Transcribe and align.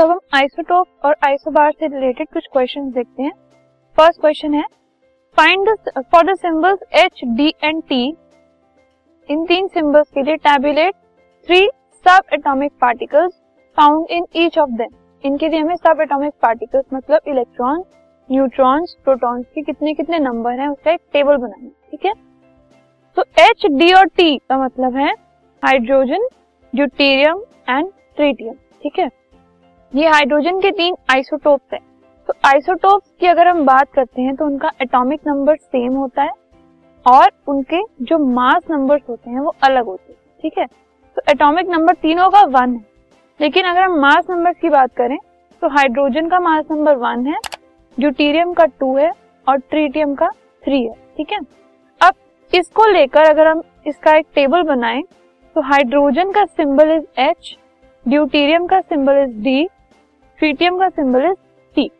तो 0.00 0.04
अब 0.04 0.10
हम 0.10 0.18
आइसोटोप 0.34 1.04
और 1.04 1.14
आइसोबार 1.24 1.72
से 1.72 1.86
रिलेटेड 1.86 2.28
कुछ 2.32 2.46
क्वेश्चन 2.52 2.88
देखते 2.90 3.22
हैं। 3.22 3.32
फ़र्स्ट 3.98 4.20
क्वेश्चन 4.20 4.54
है 4.54 4.62
find 5.38 5.68
for 6.12 6.24
the 6.26 6.36
symbols 6.36 6.78
H 6.94 7.20
D 7.38 7.48
and 7.64 7.82
T 7.88 8.00
in 9.28 9.44
तीन 9.46 9.66
सिंबल्स 9.74 10.08
के 10.14 10.22
लिए 10.22 10.36
tabulate 10.46 10.94
three 11.48 11.68
subatomic 12.34 12.72
particles 12.80 13.32
found 13.78 14.06
in 14.10 14.26
each 14.36 14.58
of 14.58 14.70
them 14.70 14.96
इनके 15.24 15.48
लिए 15.48 15.60
हमें 15.60 15.76
सब 15.76 16.00
एटॉमिक 16.02 16.32
पार्टिकल्स 16.42 16.84
मतलब 16.94 17.28
इलेक्ट्रॉन 17.28 17.84
न्यूट्रॉन्स 18.28 18.96
प्रोटॉन्स 19.04 19.46
के 19.54 19.62
कितने 19.62 19.94
कितने 19.94 20.18
नंबर 20.20 20.60
हैं, 20.60 20.68
उसका 20.68 20.90
एक 20.90 21.00
टेबल 21.12 21.36
बनाना 21.36 21.68
ठीक 21.90 22.06
है? 22.06 22.14
तो 23.16 23.24
एच 23.40 23.66
डी 23.78 23.92
और 23.92 24.08
टी 24.16 24.36
का 24.38 24.64
मतलब 24.64 24.96
है 24.96 25.12
हाइड्रोजन 25.62 26.28
ड्यूटेरियम 26.72 27.44
एंड 27.68 27.92
ट्रीटियम 28.16 28.54
ठीक 28.82 28.98
है? 28.98 29.19
ये 29.92 30.08
हाइड्रोजन 30.08 30.58
के 30.60 30.70
तीन 30.70 30.94
आइसोटोप्स 31.10 31.72
हैं। 31.72 31.80
तो 32.28 32.32
आइसोटोप्स 32.48 33.10
की 33.20 33.26
अगर 33.26 33.48
हम 33.48 33.64
बात 33.66 33.88
करते 33.94 34.22
हैं 34.22 34.34
तो 34.36 34.44
उनका 34.46 34.70
एटॉमिक 34.82 35.20
नंबर 35.26 35.56
सेम 35.56 35.94
होता 35.94 36.22
है 36.22 36.32
और 37.06 37.30
उनके 37.48 37.80
जो 38.02 38.18
मास 38.26 38.62
नंबर्स 38.70 39.02
होते 39.08 39.30
हैं, 39.30 39.40
वो 39.40 39.54
अलग 39.62 39.84
होते 39.84 40.12
हैं, 40.12 40.18
ठीक 40.42 40.58
है? 40.58 40.66
तो 40.66 41.22
एटॉमिक 41.30 41.68
नंबर 41.68 41.94
तीनों 41.96 42.28
का 42.30 42.42
वन 42.50 42.74
है। 42.74 42.84
लेकिन 43.40 43.66
अगर 43.66 43.82
हम 43.82 43.98
मास 44.00 44.30
नंबर 44.30 44.52
की 44.52 44.68
बात 44.68 44.94
करें 44.96 45.16
तो 45.62 45.68
हाइड्रोजन 45.68 46.28
का 46.28 46.40
मास 46.40 46.64
नंबर 46.70 46.96
वन 46.96 47.26
है 47.26 47.38
ड्यूटीरियम 47.98 48.52
का 48.52 48.64
टू 48.70 48.96
है 48.96 49.10
और 49.46 49.58
ट्रीटियम 49.60 50.14
का 50.14 50.28
थ्री 50.62 50.82
है, 50.82 50.94
ठीक 51.16 51.32
है? 51.32 51.38
अब 52.00 52.14
इसको 52.52 52.86
लेकर 52.86 53.30
अगर 53.30 53.46
हम 53.46 53.62
इसका 53.86 54.16
एक 54.16 54.26
टेबल 54.34 54.62
बनाएँ 54.64 55.02
तो 55.56 55.60
हाइड्रोजन 55.62 56.32
का 56.32 56.44
सिंबल 56.46 56.90
इज़ 56.92 57.20
एच 57.20 57.54
ड्यूटीरियम 58.06 58.66
का 58.66 58.80
सिंबल 58.80 59.18
इज़ 59.18 59.36
डी 59.42 59.68
ट्रीटियम 60.40 60.78
का 60.78 60.88
सिंबल 60.88 61.24
इज़ 61.24 61.34
टी 61.74 61.90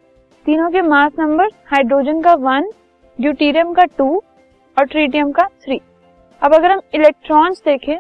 तीनों 0.47 0.71
के 0.71 0.83
मास 0.83 1.13
नंबर 1.19 1.49
हाइड्रोजन 1.67 2.21
का 2.23 2.33
वन 2.35 2.71
ड्यूटीरियम 3.19 3.73
का 3.75 3.85
टू 3.99 4.07
और 4.77 4.87
ट्रीटियम 4.87 5.33
का 5.33 5.45
थ्री 5.65 5.81
अब 6.43 6.55
अगर 6.55 6.71
हम 6.71 6.81
इलेक्ट्रॉन्स 6.95 7.63
देखें 7.65 7.99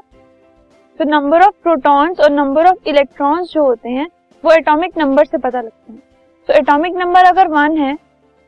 तो 1.00 1.04
नंबर 1.04 1.42
ऑफ़ 1.42 1.54
प्रोटॉन्स 1.62 2.20
और 2.20 2.30
नंबर 2.30 2.66
ऑफ़ 2.66 2.88
इलेक्ट्रॉन्स 2.88 3.52
जो 3.52 3.64
होते 3.64 3.88
हैं, 3.88 4.06
वो 4.44 4.52
एटॉमिक 4.52 4.98
नंबर 4.98 5.24
से 5.24 5.38
पता 5.38 5.60
लगते 5.60 5.92
हैं. 5.92 6.02
तो 6.48 6.54
एटॉमिक 6.54 6.96
नंबर 6.96 7.24
अगर 7.24 7.48
वन 7.48 7.76
है, 7.78 7.94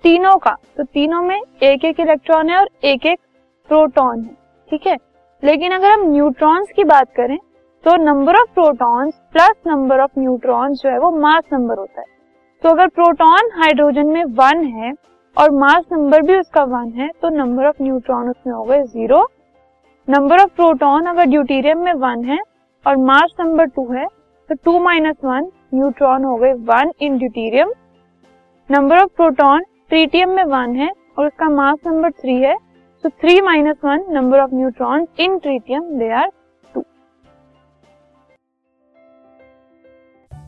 तीनों 0.04 0.36
का 0.36 0.56
तो 0.76 0.84
तीनों 0.84 1.22
में 1.22 1.40
एक 1.62 1.84
एक 1.84 2.00
इलेक्ट्रॉन 2.00 2.50
है 2.50 2.58
और 2.58 2.68
एक 2.84 3.06
एक 3.06 3.20
प्रोटॉन 3.68 4.20
है. 4.20 4.36
ठीक 4.70 4.86
है? 4.86 4.96
लेकिन 5.42 5.72
अगर 5.72 5.90
हम 5.90 6.10
न्यूट्रॉन्स 6.12 6.72
की 6.76 6.84
बात 6.84 7.12
करें 7.16 7.38
तो 7.84 7.94
number 7.96 8.36
of 8.36 8.50
protons 8.54 9.14
plus 9.32 9.54
number 9.66 10.00
of 10.00 10.18
neutrons 10.18 10.80
जो 10.82 10.88
है 10.90 10.98
वो 10.98 11.10
मास 11.12 11.44
नंबर 11.52 11.78
होता 11.78 12.00
है। 12.00 12.06
तो 12.62 12.68
अगर 12.68 12.88
प्रोटॉन 12.88 13.48
हाइड्रोजन 13.54 14.06
में 14.06 14.24
वन 14.34 14.62
है 14.66 14.92
और 15.36 15.50
मास 15.52 15.84
नंबर 15.92 16.22
भी 16.22 16.36
उसका 16.36 16.62
वन 16.64 16.92
है 16.96 17.08
तो 17.22 17.28
नंबर 17.28 17.66
ऑफ़ 17.66 17.82
न्यूट्रॉन 17.82 18.28
उसमें 18.30 18.52
हो 18.54 18.62
गए 18.64 18.82
ज़ीरो 18.82 19.22
नंबर 20.08 20.42
ऑफ़ 20.42 20.50
प्रोटॉन 20.56 21.06
अगर 21.06 21.26
ड्यूटीरियम 21.26 21.78
में 21.78 21.92
वन 21.94 22.24
है 22.24 22.38
और 22.86 22.96
मास 22.98 23.34
नंबर 23.40 23.66
टू 23.68 23.86
है 23.92 24.06
तो 24.50 24.54
टू 24.64 24.78
माइनस 24.80 25.16
वन 25.24 25.48
न्यूट्रॉन 25.74 26.24
हो 26.24 26.36
गए 26.36 26.52
one 26.68 26.92
in 27.00 27.16
deuterium 27.18 27.72
number 28.70 28.98
of 28.98 29.10
proton 29.16 29.64
tritium 29.88 30.30
में 30.30 30.44
वन 30.44 30.76
है 30.76 30.90
और 31.18 31.26
उसका 31.26 31.48
मास 31.50 31.78
नंबर 31.86 32.10
थ्री 32.12 32.36
है 32.42 32.54
तो 33.04 33.08
three 33.10 33.40
minus 33.40 33.76
one 33.84 34.04
number 34.10 34.40
of 34.40 34.54
neutron 34.54 35.06
in 35.18 35.38
tritium 35.38 35.90
they 35.98 36.10
are 36.12 36.30